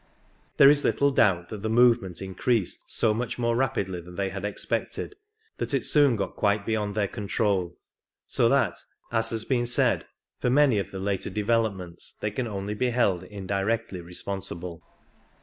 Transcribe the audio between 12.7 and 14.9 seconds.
be held indirectly responsible.